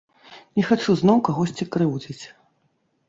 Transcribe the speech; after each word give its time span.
Не 0.59 0.63
хачу 0.69 0.95
зноў 1.01 1.21
кагосьці 1.27 1.69
крыўдзіць. 1.77 2.21